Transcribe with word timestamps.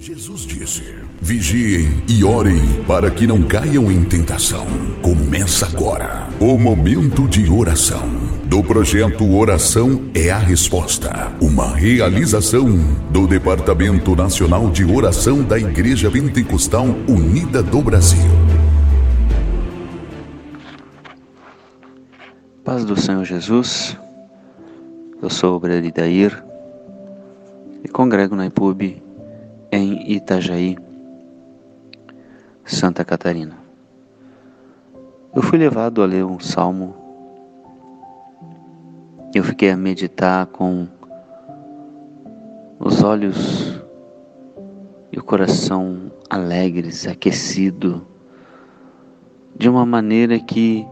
Jesus 0.00 0.46
disse: 0.46 0.82
Vigiem 1.20 2.02
e 2.08 2.24
orem 2.24 2.82
para 2.84 3.10
que 3.10 3.26
não 3.26 3.42
caiam 3.42 3.92
em 3.92 4.02
tentação. 4.02 4.66
Começa 5.02 5.66
agora 5.66 6.26
o 6.40 6.56
momento 6.56 7.28
de 7.28 7.50
oração 7.50 8.08
do 8.46 8.64
projeto 8.64 9.30
Oração 9.30 10.10
é 10.14 10.30
a 10.30 10.38
Resposta, 10.38 11.30
uma 11.38 11.76
realização 11.76 12.66
do 13.10 13.26
Departamento 13.26 14.16
Nacional 14.16 14.70
de 14.70 14.86
Oração 14.86 15.42
da 15.42 15.58
Igreja 15.58 16.10
Pentecostal 16.10 16.86
Unida 17.06 17.62
do 17.62 17.82
Brasil. 17.82 18.30
Paz 22.64 22.86
do 22.86 22.98
Senhor 22.98 23.26
Jesus, 23.26 23.98
eu 25.22 25.28
sou 25.28 25.56
o 25.56 25.60
Bredidair 25.60 26.42
e 27.84 27.88
congrego 27.88 28.34
na 28.34 28.46
IPUB 28.46 29.09
em 29.72 30.12
Itajaí, 30.12 30.76
Santa 32.64 33.04
Catarina. 33.04 33.56
Eu 35.34 35.42
fui 35.42 35.58
levado 35.58 36.02
a 36.02 36.06
ler 36.06 36.24
um 36.24 36.40
salmo. 36.40 36.94
Eu 39.32 39.44
fiquei 39.44 39.70
a 39.70 39.76
meditar 39.76 40.46
com 40.46 40.88
os 42.80 43.02
olhos 43.02 43.80
e 45.12 45.18
o 45.18 45.22
coração 45.22 46.10
alegres, 46.28 47.06
aquecido, 47.06 48.04
de 49.56 49.68
uma 49.68 49.86
maneira 49.86 50.38
que 50.40 50.84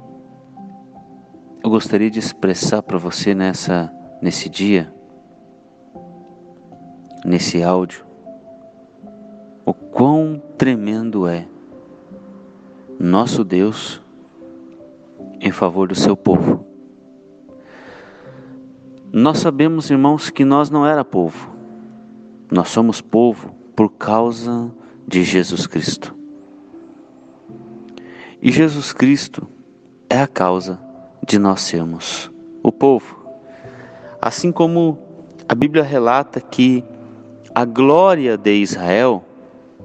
eu 1.65 1.71
gostaria 1.71 2.11
de 2.11 2.21
expressar 2.21 2.83
para 2.83 2.99
você 2.99 3.35
nessa 3.35 3.93
nesse 4.23 4.49
dia, 4.49 4.93
nesse 7.25 7.63
áudio 7.63 8.08
quão 9.99 10.41
tremendo 10.57 11.27
é 11.27 11.49
nosso 13.01 13.43
Deus 13.43 14.01
em 15.41 15.51
favor 15.51 15.89
do 15.89 15.95
seu 15.97 16.17
povo. 16.17 16.65
Nós 19.13 19.39
sabemos, 19.39 19.91
irmãos, 19.91 20.31
que 20.31 20.45
nós 20.45 20.71
não 20.71 20.87
era 20.87 21.05
povo. 21.05 21.51
Nós 22.49 22.69
somos 22.69 23.01
povo 23.01 23.53
por 23.75 23.91
causa 23.91 24.73
de 25.05 25.25
Jesus 25.25 25.67
Cristo. 25.67 26.15
E 28.41 28.53
Jesus 28.53 28.93
Cristo 28.93 29.49
é 30.09 30.23
a 30.23 30.29
causa 30.29 30.79
de 31.27 31.41
nós 31.41 31.63
sermos 31.63 32.31
o 32.63 32.71
povo. 32.71 33.19
Assim 34.23 34.53
como 34.53 34.97
a 35.49 35.57
Bíblia 35.57 35.83
relata 35.83 36.41
que 36.41 36.85
a 37.53 37.65
glória 37.65 38.37
de 38.37 38.55
Israel 38.55 39.25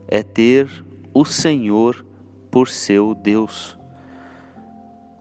é 0.08 0.24
ter 0.24 0.70
o 1.14 1.26
Senhor 1.26 2.06
por 2.50 2.68
seu 2.68 3.14
Deus. 3.14 3.78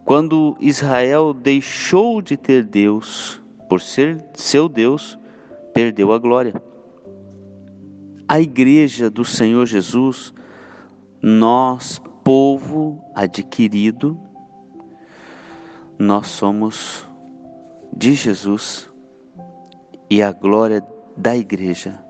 Quando 0.04 0.56
Israel 0.60 1.32
deixou 1.32 2.20
de 2.20 2.36
ter 2.36 2.64
Deus 2.64 3.40
por 3.68 3.80
ser 3.80 4.24
seu 4.34 4.68
Deus, 4.68 5.18
perdeu 5.72 6.12
a 6.12 6.18
glória. 6.18 6.54
A 8.28 8.40
igreja 8.40 9.08
do 9.08 9.24
Senhor 9.24 9.66
Jesus, 9.66 10.34
nós, 11.22 12.00
povo 12.24 13.04
adquirido, 13.14 14.18
nós 15.98 16.28
somos 16.28 17.06
de 17.96 18.14
Jesus 18.14 18.90
e 20.10 20.22
a 20.22 20.32
glória 20.32 20.84
da 21.16 21.36
igreja 21.36 22.02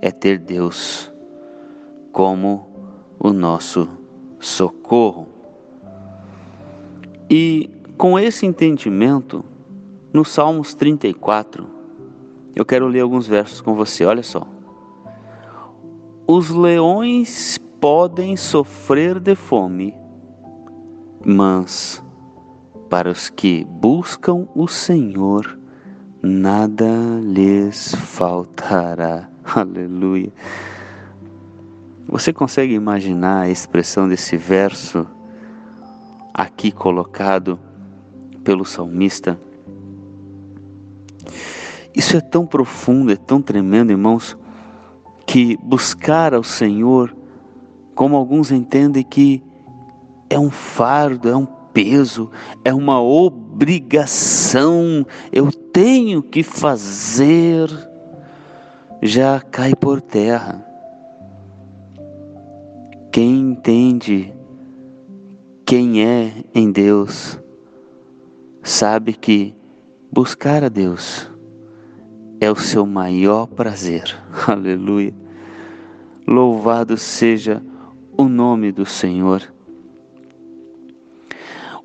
é 0.00 0.10
ter 0.10 0.38
Deus 0.38 1.10
como 2.16 2.66
o 3.18 3.30
nosso 3.30 3.86
socorro. 4.40 5.28
E 7.28 7.68
com 7.98 8.18
esse 8.18 8.46
entendimento, 8.46 9.44
no 10.14 10.24
Salmos 10.24 10.72
34, 10.72 11.68
eu 12.54 12.64
quero 12.64 12.88
ler 12.88 13.00
alguns 13.00 13.26
versos 13.26 13.60
com 13.60 13.74
você, 13.74 14.06
olha 14.06 14.22
só. 14.22 14.48
Os 16.26 16.48
leões 16.48 17.58
podem 17.78 18.34
sofrer 18.34 19.20
de 19.20 19.34
fome, 19.34 19.94
mas 21.22 22.02
para 22.88 23.10
os 23.10 23.28
que 23.28 23.62
buscam 23.62 24.48
o 24.54 24.66
Senhor, 24.66 25.58
nada 26.22 27.20
lhes 27.22 27.94
faltará. 27.94 29.28
Aleluia. 29.44 30.32
Você 32.08 32.32
consegue 32.32 32.72
imaginar 32.72 33.42
a 33.42 33.50
expressão 33.50 34.08
desse 34.08 34.36
verso 34.36 35.04
aqui 36.32 36.70
colocado 36.70 37.58
pelo 38.44 38.64
salmista? 38.64 39.36
Isso 41.92 42.16
é 42.16 42.20
tão 42.20 42.46
profundo, 42.46 43.10
é 43.10 43.16
tão 43.16 43.42
tremendo, 43.42 43.90
irmãos, 43.90 44.38
que 45.26 45.56
buscar 45.56 46.32
ao 46.32 46.44
Senhor, 46.44 47.14
como 47.92 48.14
alguns 48.14 48.52
entendem 48.52 49.02
que 49.02 49.42
é 50.30 50.38
um 50.38 50.50
fardo, 50.50 51.28
é 51.28 51.36
um 51.36 51.46
peso, 51.46 52.30
é 52.64 52.72
uma 52.72 53.02
obrigação, 53.02 55.04
eu 55.32 55.50
tenho 55.50 56.22
que 56.22 56.44
fazer, 56.44 57.68
já 59.02 59.40
cai 59.40 59.74
por 59.74 60.00
terra. 60.00 60.75
Quem 63.16 63.38
entende 63.38 64.30
quem 65.64 66.04
é 66.04 66.44
em 66.54 66.70
Deus, 66.70 67.40
sabe 68.62 69.14
que 69.14 69.54
buscar 70.12 70.62
a 70.62 70.68
Deus 70.68 71.26
é 72.42 72.50
o 72.50 72.56
seu 72.56 72.84
maior 72.84 73.46
prazer. 73.46 74.14
Aleluia. 74.46 75.14
Louvado 76.28 76.98
seja 76.98 77.62
o 78.18 78.24
nome 78.24 78.70
do 78.70 78.84
Senhor. 78.84 79.50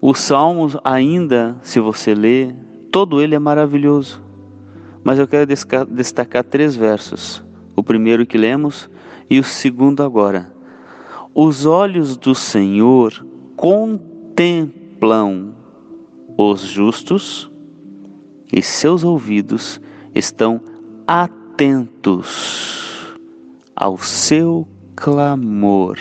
O 0.01 0.13
Salmos, 0.13 0.75
ainda, 0.83 1.57
se 1.61 1.79
você 1.79 2.13
ler, 2.13 2.53
todo 2.91 3.21
ele 3.21 3.35
é 3.35 3.39
maravilhoso. 3.39 4.21
Mas 5.01 5.17
eu 5.17 5.25
quero 5.29 5.47
destacar 5.89 6.43
três 6.43 6.75
versos. 6.75 7.41
O 7.73 7.81
primeiro 7.81 8.25
que 8.25 8.37
lemos 8.37 8.89
e 9.29 9.39
o 9.39 9.45
segundo 9.45 10.03
agora. 10.03 10.50
Os 11.33 11.65
olhos 11.65 12.17
do 12.17 12.35
Senhor 12.35 13.25
contemplam 13.55 15.55
os 16.37 16.59
justos 16.59 17.49
e 18.51 18.61
seus 18.61 19.05
ouvidos 19.05 19.79
estão 20.13 20.59
atentos 21.07 22.27
ao 23.73 23.97
seu 23.97 24.67
clamor. 24.93 25.97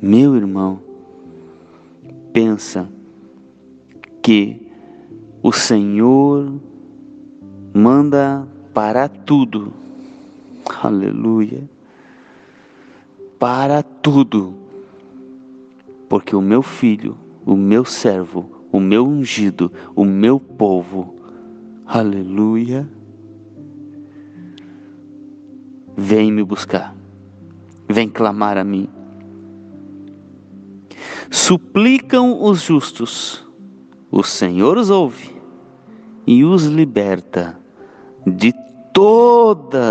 Meu 0.00 0.36
irmão, 0.36 0.78
pensa 2.32 2.88
que 4.22 4.70
o 5.42 5.50
Senhor 5.50 6.54
manda 7.74 8.46
parar 8.72 9.08
tudo. 9.08 9.72
Aleluia 10.84 11.68
para 13.38 13.82
tudo, 13.82 14.56
porque 16.08 16.34
o 16.34 16.40
meu 16.40 16.60
filho, 16.62 17.16
o 17.46 17.54
meu 17.54 17.84
servo, 17.84 18.66
o 18.72 18.80
meu 18.80 19.06
ungido, 19.06 19.70
o 19.94 20.04
meu 20.04 20.40
povo, 20.40 21.14
aleluia, 21.86 22.90
vem 25.96 26.32
me 26.32 26.42
buscar, 26.42 26.96
vem 27.88 28.08
clamar 28.08 28.58
a 28.58 28.64
mim. 28.64 28.88
Suplicam 31.30 32.42
os 32.42 32.62
justos, 32.62 33.46
o 34.10 34.24
Senhor 34.24 34.76
os 34.76 34.90
ouve 34.90 35.36
e 36.26 36.44
os 36.44 36.64
liberta 36.64 37.56
de 38.26 38.52
todas 38.92 39.86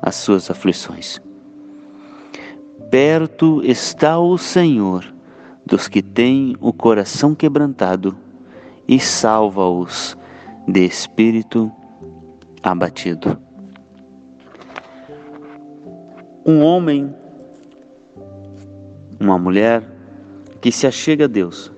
as 0.00 0.14
suas 0.16 0.48
aflições. 0.50 1.20
Perto 2.92 3.62
está 3.64 4.18
o 4.18 4.36
Senhor 4.36 5.02
dos 5.64 5.88
que 5.88 6.02
têm 6.02 6.54
o 6.60 6.74
coração 6.74 7.34
quebrantado 7.34 8.14
e 8.86 9.00
salva-os 9.00 10.14
de 10.68 10.84
espírito 10.84 11.72
abatido. 12.62 13.38
Um 16.44 16.60
homem, 16.60 17.14
uma 19.18 19.38
mulher 19.38 19.90
que 20.60 20.70
se 20.70 20.86
achega 20.86 21.24
a 21.24 21.28
Deus, 21.28 21.72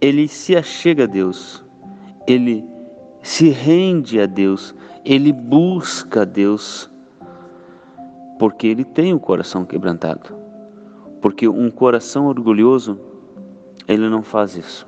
ele 0.00 0.28
se 0.28 0.54
achega 0.54 1.02
a 1.02 1.08
Deus, 1.08 1.64
ele 2.24 2.64
se 3.20 3.48
rende 3.48 4.20
a 4.20 4.26
Deus, 4.26 4.72
ele 5.04 5.32
busca 5.32 6.22
a 6.22 6.24
Deus 6.24 6.88
porque 8.38 8.66
ele 8.66 8.84
tem 8.84 9.12
o 9.14 9.20
coração 9.20 9.64
quebrantado. 9.64 10.34
Porque 11.20 11.48
um 11.48 11.70
coração 11.70 12.26
orgulhoso, 12.26 12.98
ele 13.88 14.08
não 14.08 14.22
faz 14.22 14.56
isso. 14.56 14.86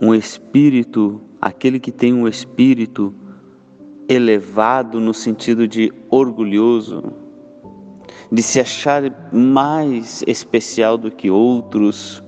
Um 0.00 0.14
espírito, 0.14 1.20
aquele 1.40 1.78
que 1.78 1.92
tem 1.92 2.14
um 2.14 2.26
espírito 2.26 3.12
elevado 4.08 4.98
no 5.00 5.12
sentido 5.12 5.68
de 5.68 5.92
orgulhoso, 6.10 7.02
de 8.32 8.42
se 8.42 8.60
achar 8.60 9.02
mais 9.32 10.22
especial 10.26 10.96
do 10.96 11.10
que 11.10 11.30
outros, 11.30 12.22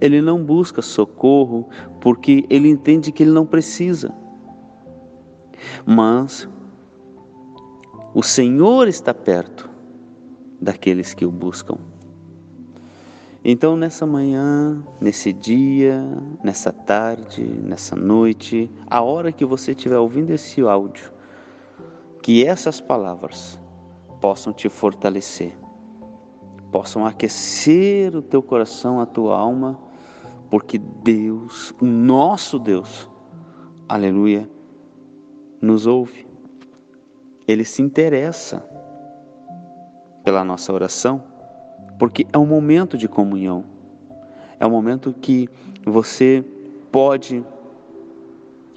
ele 0.00 0.20
não 0.20 0.42
busca 0.42 0.82
socorro 0.82 1.68
porque 2.00 2.44
ele 2.50 2.68
entende 2.68 3.12
que 3.12 3.22
ele 3.22 3.32
não 3.32 3.46
precisa. 3.46 4.12
Mas 5.86 6.48
o 8.14 8.22
Senhor 8.22 8.88
está 8.88 9.14
perto 9.14 9.70
daqueles 10.60 11.14
que 11.14 11.24
o 11.24 11.30
buscam. 11.30 11.78
Então, 13.44 13.74
nessa 13.76 14.06
manhã, 14.06 14.84
nesse 15.00 15.32
dia, 15.32 16.00
nessa 16.44 16.72
tarde, 16.72 17.42
nessa 17.42 17.96
noite, 17.96 18.70
a 18.86 19.00
hora 19.00 19.32
que 19.32 19.44
você 19.44 19.72
estiver 19.72 19.98
ouvindo 19.98 20.30
esse 20.30 20.60
áudio, 20.60 21.10
que 22.22 22.46
essas 22.46 22.80
palavras 22.80 23.58
possam 24.20 24.52
te 24.52 24.68
fortalecer, 24.68 25.58
possam 26.70 27.04
aquecer 27.04 28.14
o 28.14 28.22
teu 28.22 28.40
coração, 28.42 29.00
a 29.00 29.06
tua 29.06 29.36
alma, 29.36 29.80
porque 30.48 30.78
Deus, 30.78 31.74
o 31.80 31.86
nosso 31.86 32.58
Deus, 32.58 33.10
aleluia, 33.88 34.48
nos 35.60 35.86
ouve. 35.86 36.31
Ele 37.46 37.64
se 37.64 37.82
interessa 37.82 38.64
pela 40.24 40.44
nossa 40.44 40.72
oração, 40.72 41.24
porque 41.98 42.26
é 42.32 42.38
um 42.38 42.46
momento 42.46 42.96
de 42.96 43.08
comunhão. 43.08 43.64
É 44.58 44.66
um 44.66 44.70
momento 44.70 45.12
que 45.12 45.48
você 45.84 46.44
pode 46.90 47.44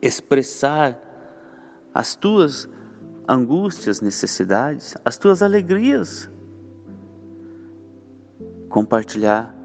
expressar 0.02 1.00
as 1.94 2.16
tuas 2.16 2.68
angústias, 3.28 4.02
necessidades, 4.02 4.96
as 5.04 5.18
tuas 5.18 5.42
alegrias. 5.42 6.30
Compartilhar 8.70 9.56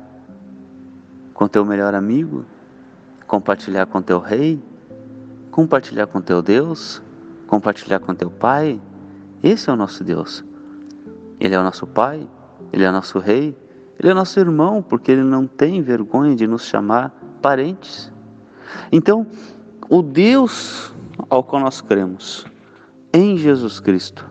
com 1.35 1.49
teu 1.49 1.65
melhor 1.65 1.95
amigo, 1.95 2.45
compartilhar 3.27 3.87
com 3.87 4.03
teu 4.03 4.19
rei, 4.19 4.63
compartilhar 5.51 6.07
com 6.07 6.21
teu 6.21 6.43
Deus, 6.43 7.03
compartilhar 7.47 7.99
com 8.01 8.15
teu 8.15 8.31
pai. 8.31 8.81
Esse 9.43 9.71
é 9.71 9.73
o 9.73 9.77
nosso 9.77 10.05
Deus. 10.05 10.45
Ele 11.39 11.55
é 11.55 11.59
o 11.59 11.63
nosso 11.63 11.87
pai, 11.87 12.29
ele 12.73 12.85
é 12.85 12.89
o 12.89 12.93
nosso 12.93 13.19
rei, 13.19 13.57
ele 13.99 14.11
é 14.11 14.15
nosso 14.15 14.39
irmão, 14.39 14.83
porque 14.83 15.11
ele 15.11 15.23
não 15.23 15.47
tem 15.47 15.83
vergonha 15.83 16.37
de 16.37 16.47
nos 16.47 16.65
chamar 16.65 17.11
parentes. 17.41 18.13
Então, 18.93 19.27
o 19.89 20.03
Deus 20.03 20.95
ao 21.29 21.43
qual 21.43 21.63
nós 21.63 21.81
cremos, 21.81 22.47
em 23.13 23.37
Jesus 23.37 23.81
Cristo 23.81 24.29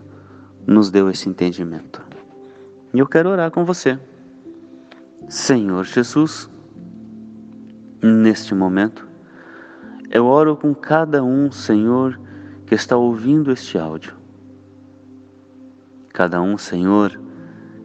nos 0.66 0.90
deu 0.90 1.10
esse 1.10 1.28
entendimento. 1.28 2.02
E 2.92 2.98
eu 2.98 3.06
quero 3.06 3.30
orar 3.30 3.50
com 3.50 3.64
você. 3.64 3.98
Senhor 5.28 5.84
Jesus, 5.84 6.48
neste 8.02 8.54
momento, 8.54 9.06
eu 10.10 10.26
oro 10.26 10.56
com 10.56 10.74
cada 10.74 11.22
um, 11.22 11.52
Senhor, 11.52 12.18
que 12.66 12.74
está 12.74 12.96
ouvindo 12.96 13.52
este 13.52 13.78
áudio. 13.78 14.19
Cada 16.12 16.40
um, 16.40 16.58
Senhor, 16.58 17.20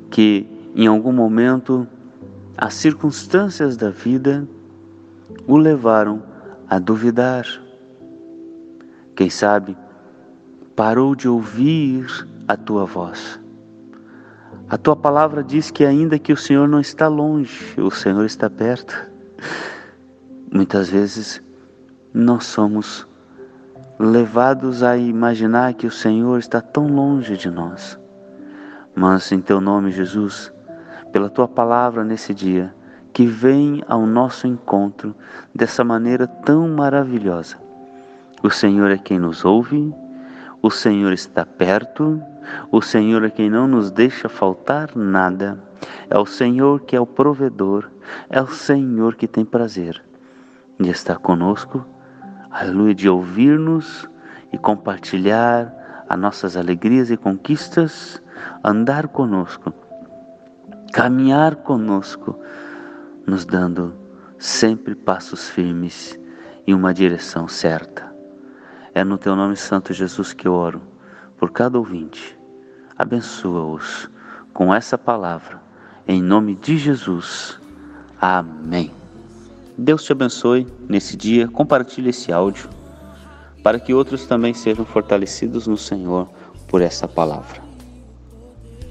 que 0.09 0.47
em 0.75 0.87
algum 0.87 1.13
momento 1.13 1.87
as 2.57 2.73
circunstâncias 2.73 3.77
da 3.77 3.89
vida 3.89 4.47
o 5.47 5.57
levaram 5.57 6.23
a 6.69 6.79
duvidar. 6.79 7.45
Quem 9.15 9.29
sabe 9.29 9.77
parou 10.75 11.15
de 11.15 11.27
ouvir 11.27 12.05
a 12.47 12.57
tua 12.57 12.85
voz. 12.85 13.39
A 14.67 14.77
tua 14.77 14.95
palavra 14.95 15.43
diz 15.43 15.69
que, 15.69 15.85
ainda 15.85 16.17
que 16.17 16.33
o 16.33 16.37
Senhor 16.37 16.67
não 16.67 16.79
está 16.79 17.07
longe, 17.07 17.79
o 17.79 17.91
Senhor 17.91 18.25
está 18.25 18.49
perto. 18.49 19.11
Muitas 20.51 20.89
vezes 20.89 21.41
nós 22.13 22.45
somos 22.45 23.07
levados 23.99 24.81
a 24.81 24.97
imaginar 24.97 25.73
que 25.75 25.85
o 25.85 25.91
Senhor 25.91 26.39
está 26.39 26.61
tão 26.61 26.87
longe 26.87 27.37
de 27.37 27.49
nós. 27.49 27.99
Mas 28.95 29.31
em 29.31 29.41
teu 29.41 29.59
nome, 29.59 29.91
Jesus, 29.91 30.53
pela 31.11 31.29
tua 31.29 31.47
palavra 31.47 32.03
nesse 32.03 32.33
dia, 32.33 32.73
que 33.11 33.25
vem 33.25 33.83
ao 33.87 34.05
nosso 34.05 34.47
encontro 34.47 35.15
dessa 35.53 35.83
maneira 35.83 36.27
tão 36.27 36.67
maravilhosa. 36.69 37.57
O 38.41 38.49
Senhor 38.49 38.91
é 38.91 38.97
quem 38.97 39.19
nos 39.19 39.43
ouve, 39.43 39.93
o 40.61 40.69
Senhor 40.71 41.13
está 41.13 41.45
perto, 41.45 42.21
o 42.71 42.81
Senhor 42.81 43.23
é 43.23 43.29
quem 43.29 43.49
não 43.49 43.67
nos 43.67 43.91
deixa 43.91 44.29
faltar 44.29 44.95
nada. 44.95 45.59
É 46.09 46.17
o 46.17 46.25
Senhor 46.25 46.81
que 46.81 46.95
é 46.95 46.99
o 46.99 47.05
provedor, 47.05 47.89
é 48.29 48.41
o 48.41 48.47
Senhor 48.47 49.15
que 49.15 49.27
tem 49.27 49.43
prazer 49.43 50.03
de 50.79 50.89
estar 50.89 51.17
conosco, 51.17 51.85
aleluia, 52.49 52.93
de 52.93 53.07
ouvir-nos 53.07 54.09
e 54.51 54.57
compartilhar 54.57 55.84
as 56.07 56.19
nossas 56.19 56.55
alegrias 56.55 57.09
e 57.09 57.17
conquistas, 57.17 58.21
andar 58.63 59.07
conosco, 59.07 59.73
caminhar 60.93 61.55
conosco, 61.57 62.39
nos 63.25 63.45
dando 63.45 63.95
sempre 64.37 64.95
passos 64.95 65.49
firmes 65.49 66.19
e 66.65 66.73
uma 66.73 66.93
direção 66.93 67.47
certa. 67.47 68.13
É 68.93 69.03
no 69.03 69.17
teu 69.17 69.35
nome 69.35 69.55
santo, 69.55 69.93
Jesus, 69.93 70.33
que 70.33 70.47
eu 70.47 70.53
oro 70.53 70.81
por 71.37 71.51
cada 71.51 71.77
ouvinte. 71.77 72.37
Abençoa-os 72.97 74.09
com 74.53 74.73
essa 74.73 74.97
palavra, 74.97 75.61
em 76.07 76.21
nome 76.21 76.55
de 76.55 76.77
Jesus. 76.77 77.59
Amém. 78.21 78.91
Deus 79.77 80.03
te 80.03 80.13
abençoe 80.13 80.65
nesse 80.87 81.17
dia. 81.17 81.47
Compartilhe 81.47 82.09
esse 82.11 82.31
áudio 82.31 82.69
para 83.65 83.79
que 83.79 83.95
outros 83.95 84.27
também 84.27 84.53
sejam 84.53 84.85
fortalecidos 84.85 85.65
no 85.65 85.75
Senhor 85.75 86.29
por 86.67 86.83
essa 86.83 87.07
palavra. 87.07 87.63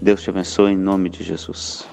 Deus 0.02 0.20
te 0.20 0.30
abençoe 0.30 0.72
em 0.72 0.76
nome 0.76 1.08
de 1.08 1.22
Jesus. 1.22 1.86